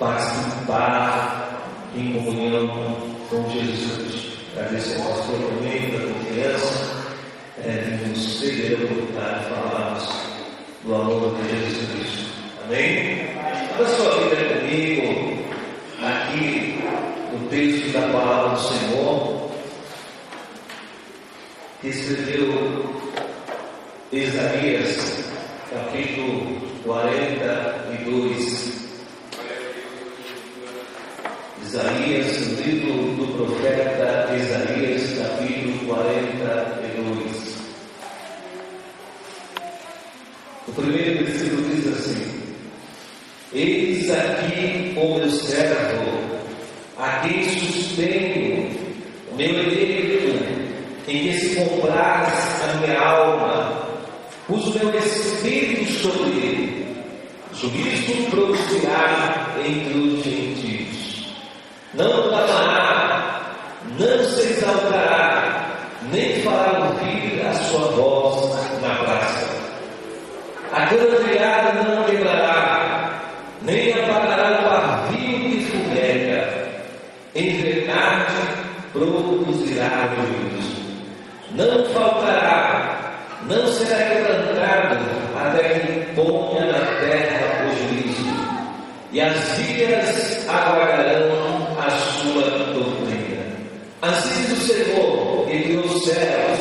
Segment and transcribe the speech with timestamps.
[0.00, 1.60] participar
[1.94, 2.66] em comunhão
[3.28, 4.30] com Jesus.
[4.56, 7.04] Agradecer ao pastor também pela confiança
[7.62, 10.08] é, de nos ceder a oportunidade de falarmos
[10.84, 12.30] do amor de Jesus Cristo.
[12.64, 13.28] Amém?
[13.74, 15.06] Abra sua Bíblia comigo,
[16.02, 16.82] aqui
[17.32, 19.50] no texto da palavra do Senhor,
[21.82, 22.48] que escreveu
[24.10, 25.24] Isaías,
[25.70, 28.79] capítulo 42.
[31.70, 37.56] Isaías, livro do profeta Isaías, capítulo 42.
[40.66, 42.42] O primeiro versículo diz assim:
[43.52, 46.40] Eis aqui o meu servo,
[46.98, 48.68] a quem sustenho,
[49.30, 50.44] o meu eleito,
[51.06, 53.88] em que se compraz a minha alma,
[54.48, 56.96] pus o meu espírito sobre ele,
[57.54, 60.89] juízo produzirá entre os gentios
[61.94, 63.40] não clamará,
[63.98, 65.66] não se exaltará,
[66.12, 69.48] nem fará ouvir a sua voz na praça.
[70.72, 73.10] A criada não quebrará,
[73.62, 76.68] nem apagará o pavio que fumega.
[77.34, 78.34] Em verdade,
[78.92, 80.80] produzirá juízo.
[81.56, 83.16] Não faltará,
[83.48, 85.00] não será quebrantado,
[85.36, 88.30] até que ponha na terra o juízo.
[89.12, 91.39] E as vias aguardarão.
[94.10, 96.58] Assim o Senhor, que criou os céus,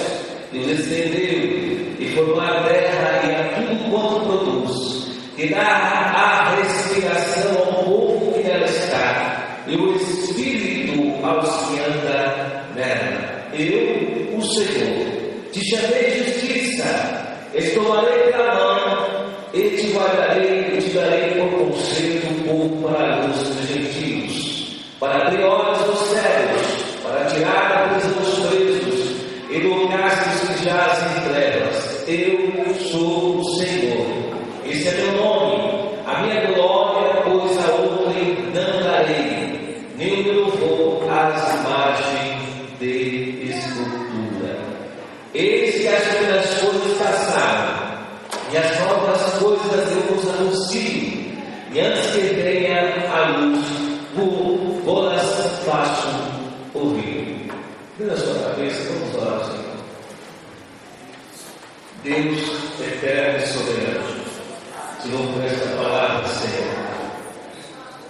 [0.54, 6.56] e os estendeu, e formou a terra e a tudo quanto produz, que dá a
[6.56, 13.48] respiração ao povo que nela está, e o Espírito aos que andam nela.
[13.54, 15.08] Eu, o Senhor,
[15.52, 19.08] te chamei justiça, estomarei pela mão,
[19.56, 24.50] e te guardarei e te darei por conselho o povo para dos gentios
[25.00, 29.16] para abrir olhos dos céus, para tirar a prisão dos presos
[29.50, 32.04] e do cascos que jazem em trevas.
[32.08, 34.06] Eu sou o Senhor.
[34.66, 41.10] Esse é meu nome, a minha glória, pois a outrem não darei, nem o louvor
[41.10, 42.42] às imagens
[42.80, 44.60] de escultura.
[45.34, 48.00] Eis que as primeiras coisas passaram,
[48.52, 51.32] e as novas coisas eu vos anuncio,
[51.72, 53.66] e antes que venha a luz,
[54.14, 55.22] por vós
[55.66, 56.10] faço
[56.74, 57.50] ouvir.
[57.98, 59.69] Vira a sua cabeça, vamos orar, Senhor.
[62.04, 62.40] Deus
[62.80, 64.24] eterno e soberano,
[65.04, 66.80] Senhor, por esta palavra, Senhor.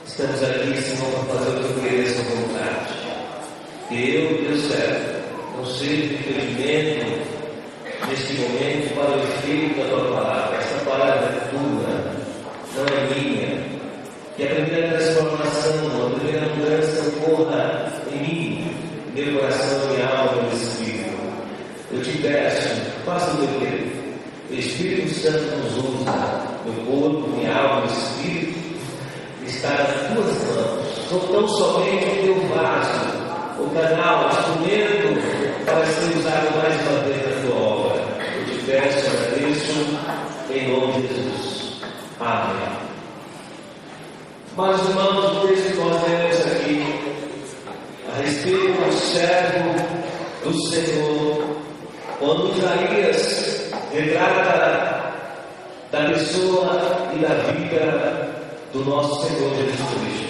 [0.05, 2.93] Estamos aqui, Senhor, para fazer o que querer essa vontade.
[3.87, 7.19] Que eu, Deus certo, não seja impedimento
[8.07, 10.57] neste momento para o efeito da tua palavra.
[10.57, 11.89] Essa palavra é tua,
[12.75, 13.59] não é minha.
[14.37, 18.75] Que a primeira transformação, a primeira mudança ocorra em mim,
[19.15, 21.09] meu coração, minha alma, meu espírito.
[21.91, 24.19] Eu te peço, faça meu querer.
[24.49, 26.11] O Espírito Santo nos usa,
[26.65, 28.59] meu corpo, minha alma, meu espírito,
[29.45, 31.09] está nas tuas mãos.
[31.09, 33.09] Sou tão somente o teu vaso,
[33.59, 38.01] o canal, o instrumento para ser usado mais uma vez na tua obra.
[38.37, 39.71] Eu te peço, agradeço,
[40.51, 41.81] em nome de Jesus.
[42.19, 42.77] Amém.
[44.55, 46.99] Mas, irmãos, o texto que nós temos aqui
[48.11, 49.99] a respeito do servo
[50.43, 51.58] do Senhor,
[52.19, 55.13] quando Isaías retrata
[55.91, 58.29] da pessoa e da vida
[58.73, 60.29] do nosso Senhor Jesus Cristo.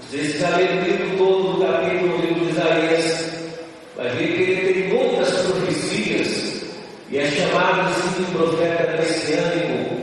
[0.00, 3.32] Vocês já leram o livro todo do capítulo do livro de Isaías,
[3.96, 6.62] vai ver que ele tem muitas profecias
[7.10, 9.96] e é chamado assim de um profeta messiânico,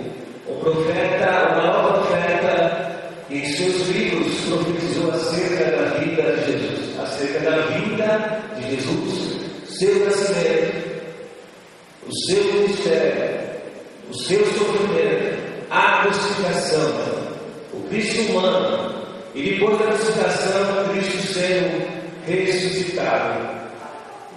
[0.47, 2.89] o profeta, o maior profeta
[3.29, 9.38] em seus livros profetizou acerca da vida de Jesus, acerca da vida de Jesus,
[9.79, 11.01] seu nascimento,
[12.06, 13.40] o seu ministério,
[14.09, 15.40] o seu sofrimento,
[15.72, 16.94] a crucificação,
[17.73, 21.88] o Cristo humano, e depois da crucificação, o Cristo sendo
[22.27, 23.59] ressuscitado.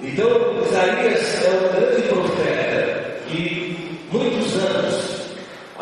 [0.01, 5.13] Então, Isaías é um grande profeta que muitos anos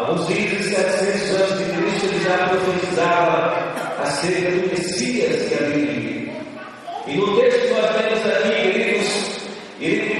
[0.00, 6.10] Alguns dizem 700 anos de Cristo ele já profetizava acerca do Messias que havia.
[7.06, 8.59] E no texto que nós temos aqui,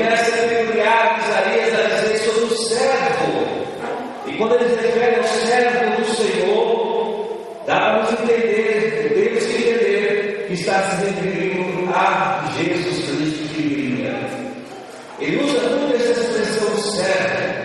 [0.01, 3.47] começa a peculiar Isaías a dizer sobre o servo.
[4.27, 10.47] E quando ele se refere ao servo do Senhor, dá para entender, temos que entender
[10.49, 14.15] que está se referindo a Jesus Cristo que viria.
[15.21, 17.60] Ele usa muito essa expressão servo.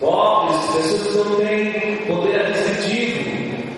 [0.00, 3.30] pobres, pessoas que não têm poder aquisitivo,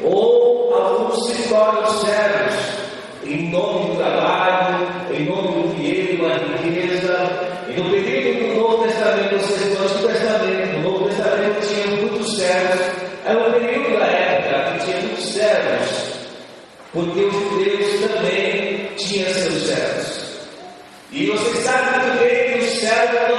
[0.03, 2.77] ou alguns se tornam servos
[3.25, 7.67] em nome do trabalho, em nome do dinheiro, da riqueza.
[7.69, 12.37] E no período do Novo Testamento, vocês no Antigo Testamento, no Novo Testamento tinha muitos
[12.37, 12.81] servos.
[13.25, 15.91] Era o período da época que tinha muitos servos,
[16.93, 20.27] porque os judeus também tinham seus servos.
[21.11, 23.36] E vocês sabem muito bem que os servos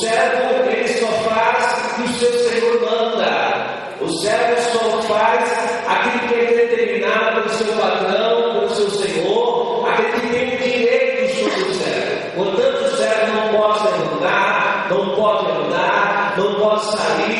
[0.00, 3.96] servo, ele só faz o que o seu Senhor manda.
[4.00, 5.52] O servo só faz
[5.88, 11.34] aquilo que é determinado pelo seu patrão, pelo seu Senhor, aquele que tem o direito
[11.34, 12.34] sobre o servo.
[12.34, 17.37] Portanto, o servo não pode mudar, não pode andar, não pode sair.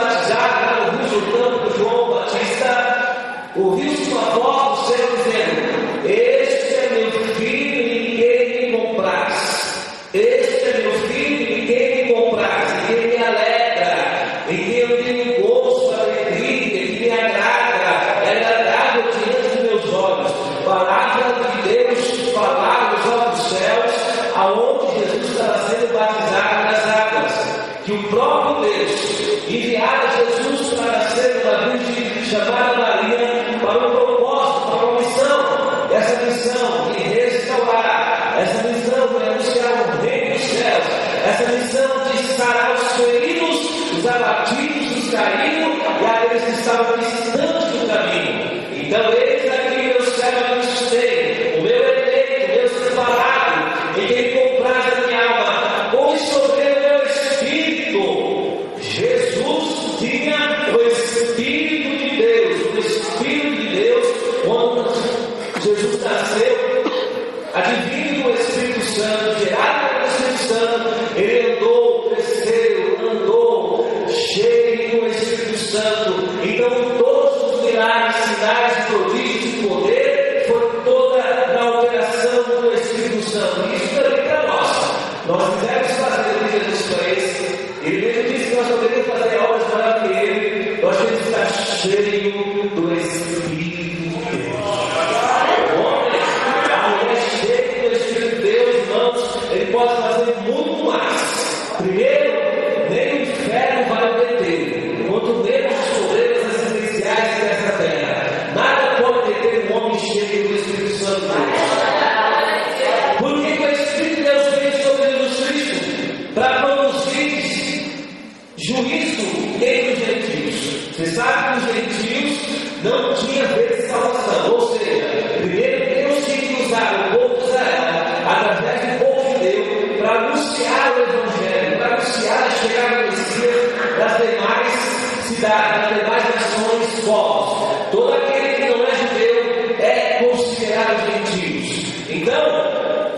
[0.00, 0.39] such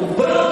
[0.02, 0.51] Well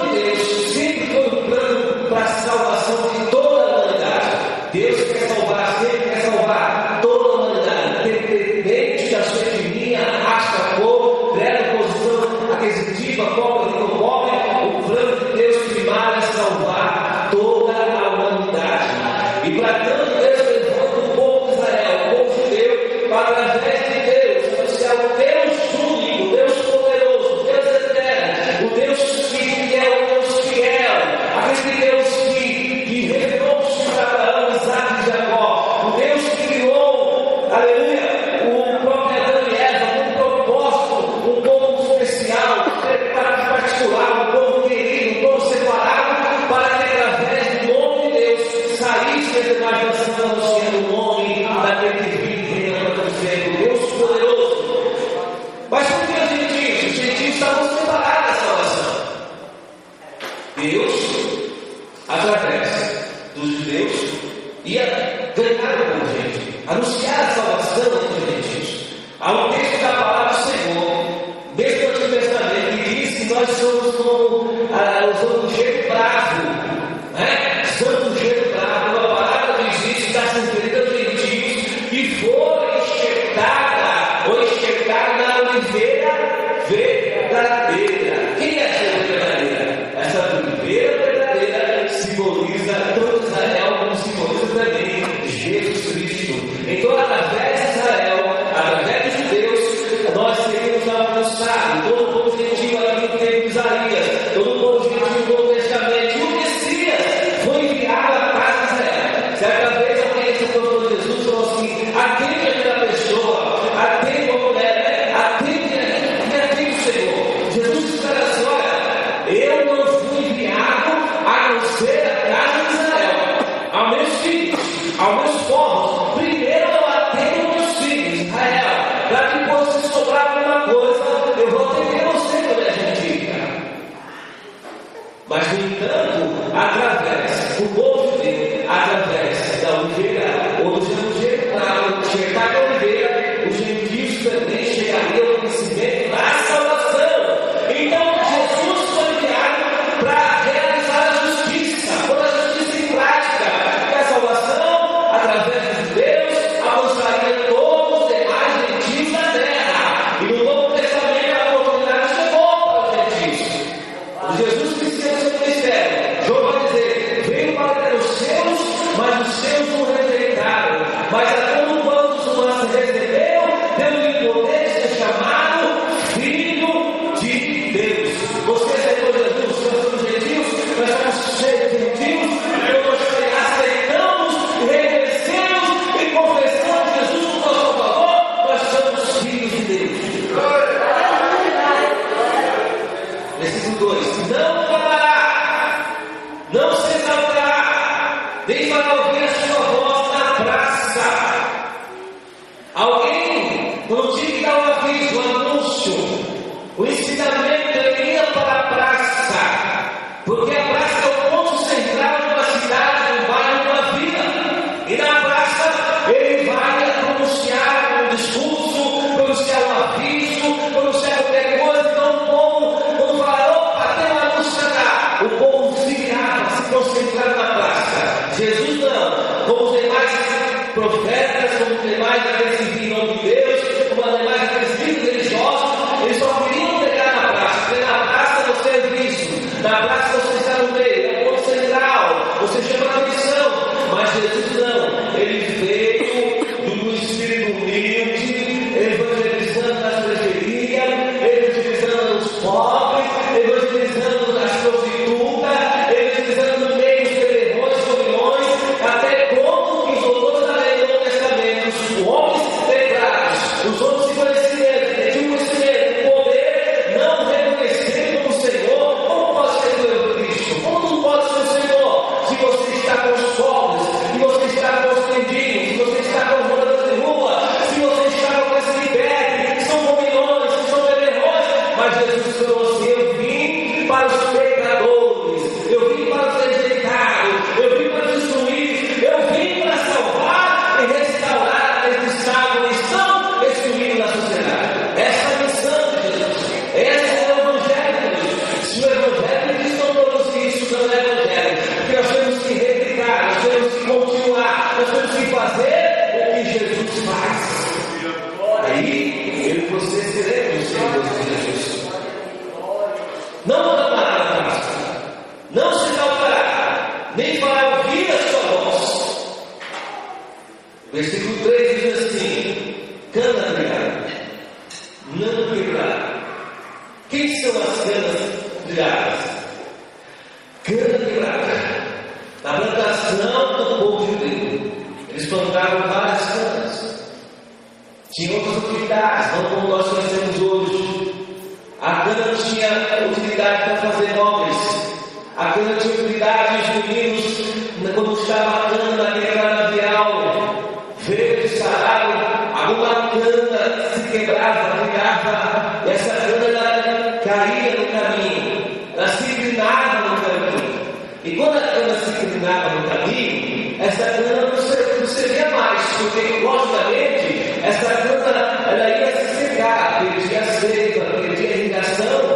[357.31, 358.61] caía no caminho,
[358.95, 360.81] ela se inclinava no caminho.
[361.23, 367.85] E quando ela se inclinava no caminho, essa planta não servia mais, porque logicamente essa
[368.01, 372.30] planta ela ia se secar, perdia a seiva perdia a irrigação,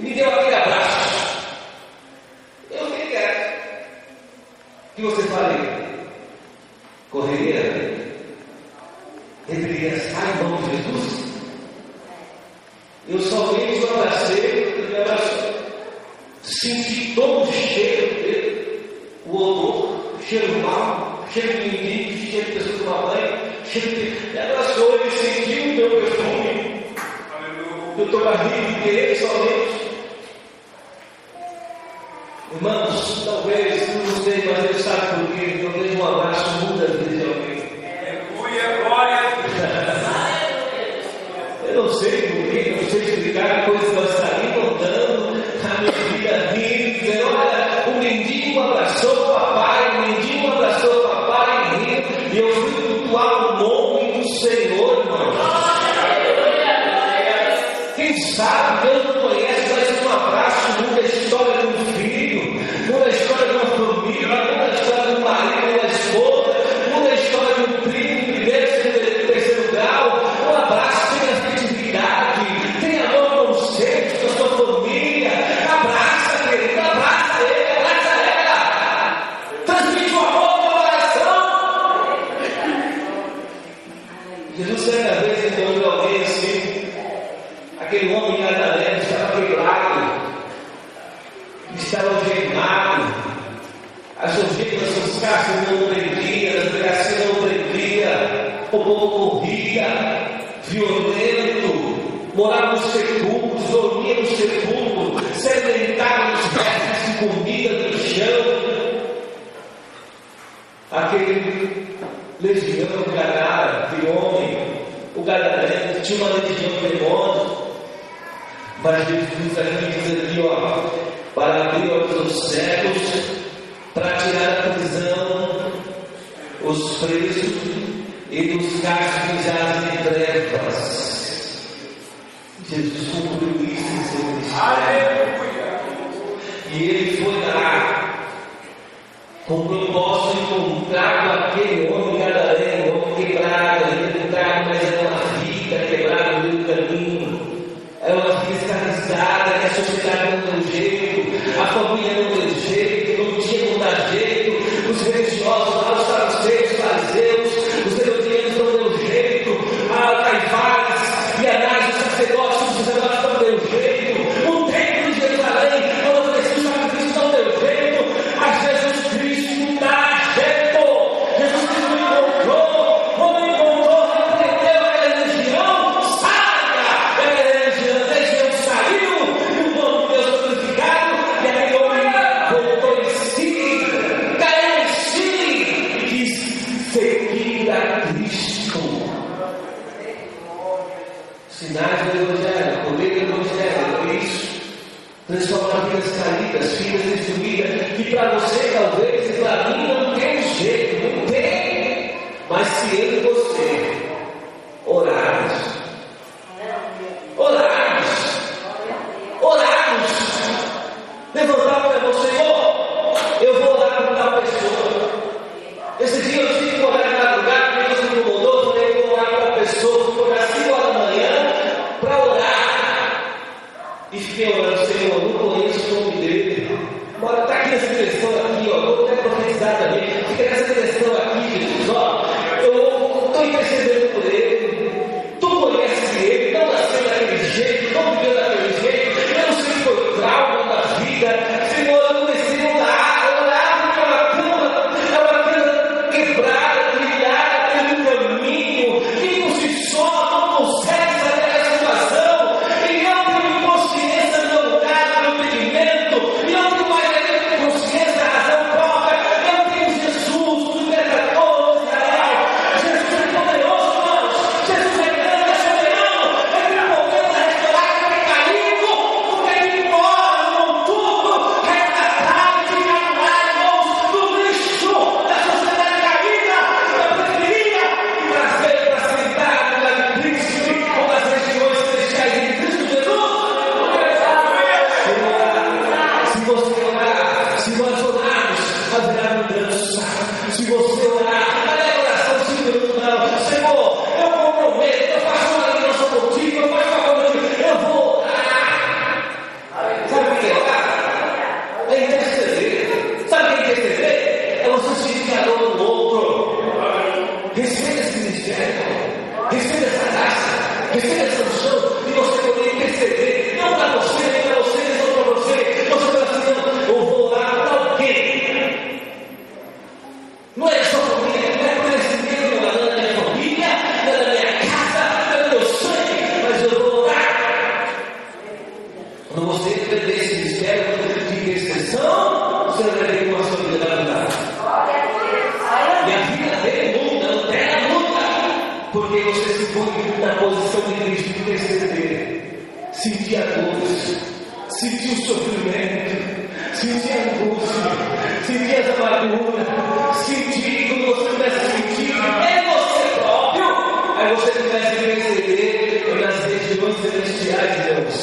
[0.00, 0.37] E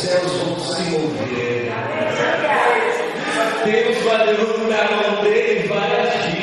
[0.05, 1.71] céus vão se mover.
[3.65, 6.34] Deus vai levantar a mão dele e vai agir.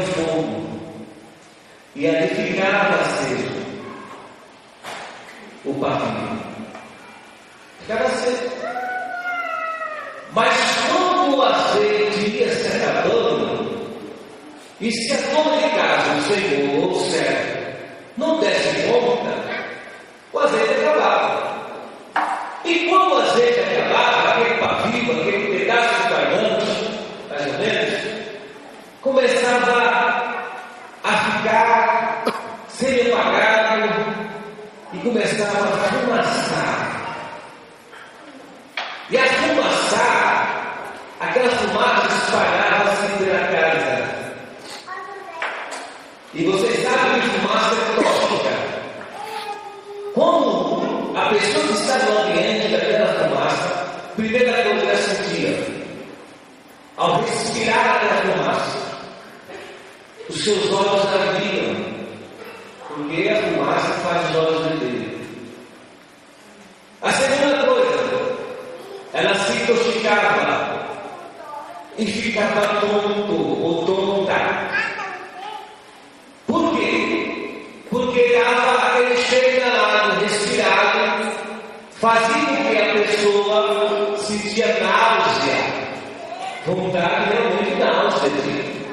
[0.00, 0.80] no fogo
[1.94, 3.60] e edificava seja
[5.64, 6.40] o pavio.
[7.80, 8.50] Ficava seco.
[10.32, 10.56] Mas
[10.88, 13.90] quando o azeite ia se acabando,
[14.80, 17.49] e se a todo caso o Senhor ou o servo
[35.12, 37.16] começava a fumaçar.
[39.10, 44.10] E a fumaçar, aquela fumaça espalhava-se pela casa.
[46.32, 48.54] E vocês sabem que fumaça é tóxica.
[50.14, 53.68] Como a pessoa que está no ambiente daquela fumaça,
[54.14, 55.66] primeira coisa que ela sentia,
[56.96, 58.78] ao respirar aquela fumaça,
[60.28, 61.09] os seus olhos
[71.98, 74.70] e ficava tonto ou tonta.
[76.46, 77.64] Por quê?
[77.90, 81.32] Porque ele chega cheiro danado, respirado,
[81.92, 85.80] fazia com que a pessoa sentia náusea.
[86.66, 88.86] Vontade realmente náusea, gente.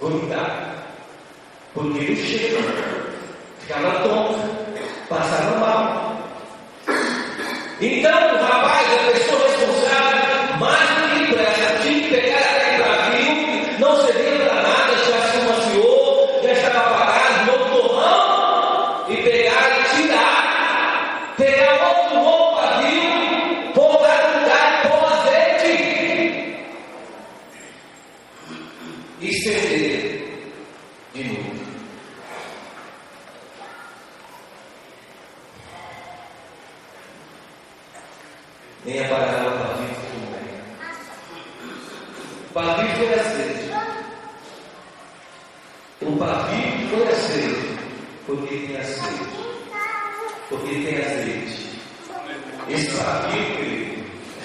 [0.00, 0.76] Vontade.
[1.74, 2.64] Porque ele cheiro
[3.60, 4.38] ficava tonto,
[5.08, 5.35] passava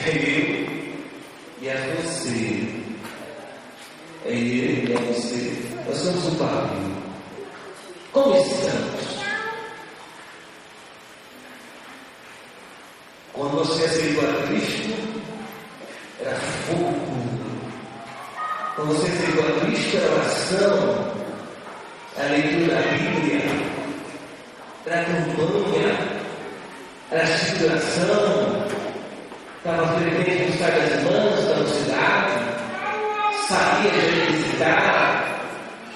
[0.10, 0.72] é eu
[1.62, 2.68] e é você.
[4.26, 5.62] É ele e é você.
[5.88, 6.92] Nós somos o pavio.
[8.12, 9.22] Como estamos?
[13.34, 14.94] Quando você aceitou a Cristo,
[16.20, 17.22] era fogo.
[18.76, 21.12] Quando você aceitou a Cristo, era oração,
[22.18, 23.42] a leitura da Bíblia,
[24.86, 26.22] era campanha,
[27.12, 28.51] era situação,
[29.64, 32.32] estava frequente no Estado das Mãos, da cidade,
[33.48, 33.92] sabia
[34.32, 35.40] visitar,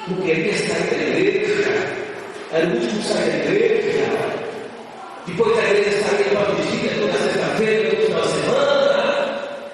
[0.07, 1.87] não queria sair da igreja,
[2.51, 3.85] era o último sair da igreja.
[5.25, 8.95] Depois da igreja saía para o dia, toda sexta-feira, no final de semana,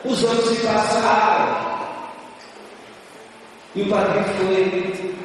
[0.05, 1.71] os anos se passaram.
[3.75, 5.15] E o padrinho foi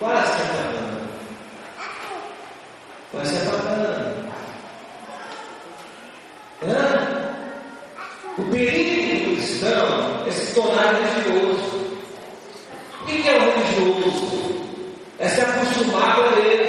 [0.00, 1.08] quase se apagando.
[3.12, 4.28] Vai se apagando.
[6.66, 7.18] Hã?
[8.38, 11.88] O perigo do cristão é se tornar religioso.
[13.02, 14.60] O que é o religioso?
[15.18, 16.68] É se acostumar com ele.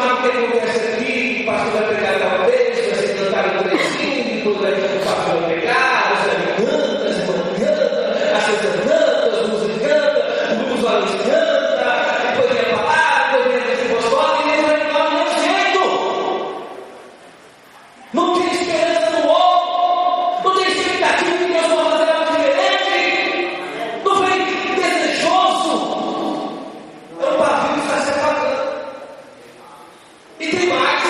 [0.00, 3.08] Se acostumar com o que acontece aqui, o pastor vai pregar uma vez, vai ser
[3.18, 7.86] cantado no trezinho, depois vai o pastor vai pregar, você vai canta, a semana canta,
[8.34, 10.20] a sexta canta, as músicas canta,
[10.52, 11.84] o grupo valores canta,
[12.30, 15.36] depois vem a palavra, depois vem a questão apostólica, e ele vai igual do mesmo
[15.44, 15.82] jeito.
[18.14, 22.96] Não tem esperança no homem, não tem expectativa de que Deus vai fazer algo diferente,
[24.04, 24.40] não vem
[24.76, 25.74] desejoso,
[27.20, 28.70] é um pavio que está se apagando.
[30.40, 31.04] E tem mais.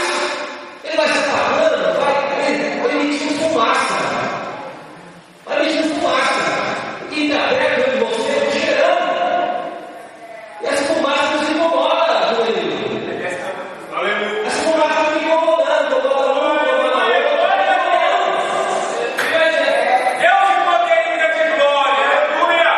[0.83, 2.15] Ele vai se apagando, vai,
[2.49, 3.95] ele vai emitindo fumaça.
[5.47, 6.43] Vai emitindo fumaça.
[7.13, 8.99] E ainda perto de você é um cheirão.
[10.63, 12.75] E essa fumaça nos incomoda, Joelho.
[13.95, 14.47] Aleluia.
[14.49, 17.07] Essa fumaça nos incomodando, incomoda um, incomoda
[20.19, 22.05] Deus te mantém de glória.
[22.11, 22.73] Aleluia.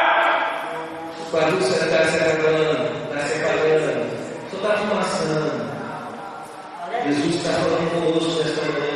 [1.17, 1.17] outro.
[1.19, 4.05] O pavio está se apagando, está se apagando.
[4.51, 5.63] Só está fumaçando.
[7.05, 8.93] Jesus está falando conosco nesta manhã.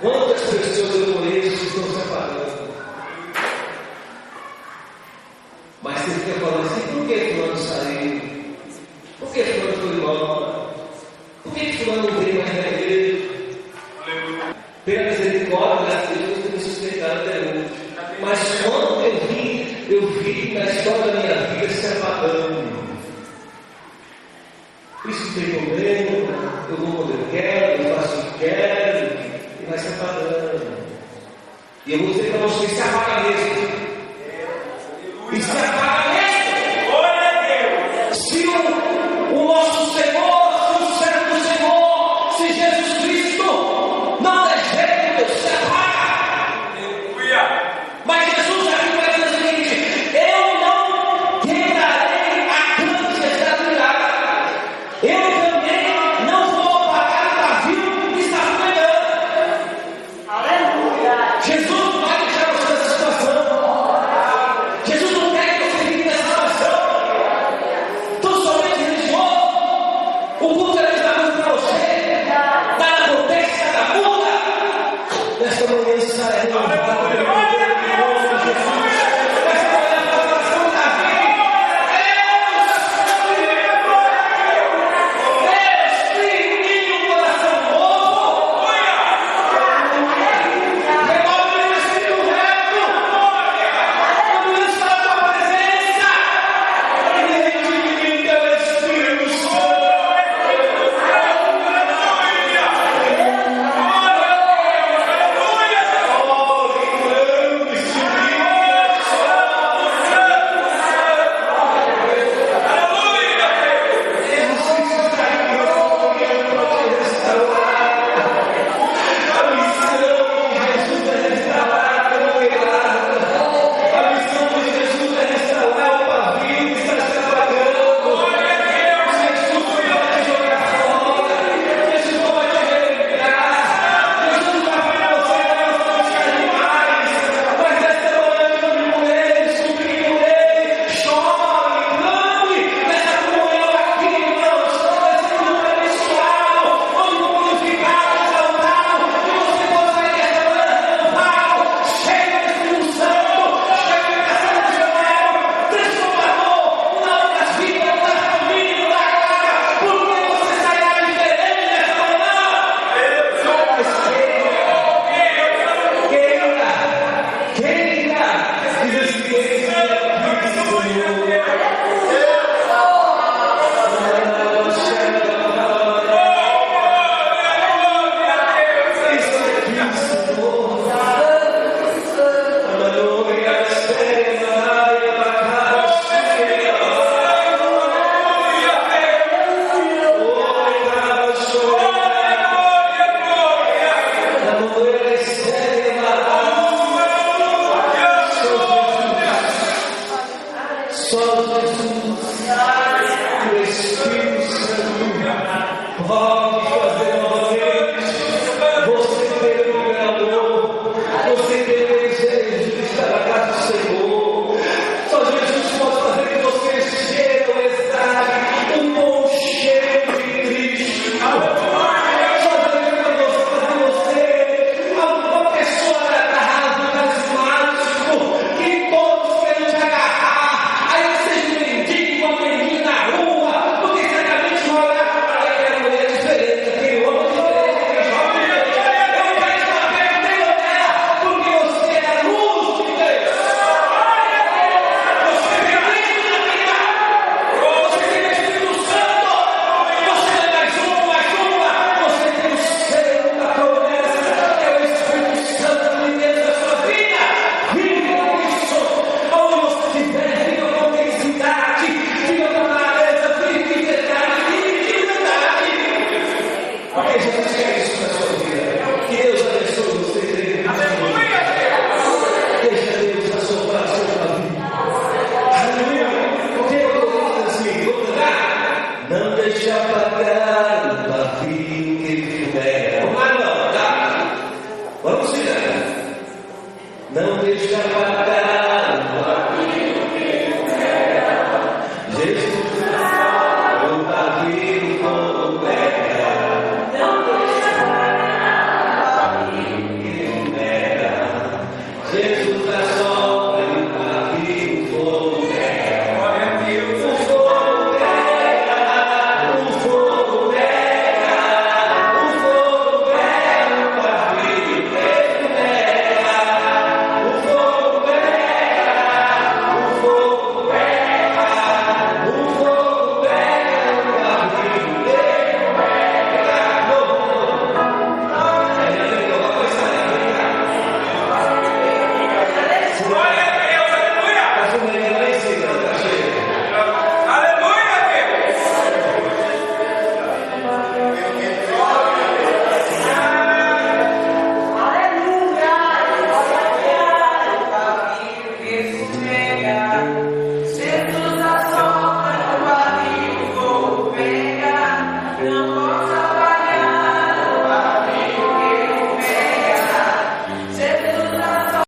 [0.00, 2.64] Quantas pessoas eu conheço que estão se apagando?
[6.04, 8.20] Mas você fica falando assim, por que fulano saiu?
[9.18, 10.66] Por que fulano foi embora?
[11.42, 13.28] Por que fulano não veio mais na igreja?
[14.84, 17.64] Pela misericórdia, graças a Deus, eu tenho sustentado até hoje.
[18.20, 22.84] Mas quando eu vi, eu vi na história da minha vida se apagando.
[25.08, 29.06] Isso tem problema, eu vou quando eu quero, eu faço o que quero,
[29.62, 30.84] e vai se apagando.
[31.86, 33.73] E eu vou dizer para vocês, se apaga mesmo.
[76.16, 76.93] Yes, I am.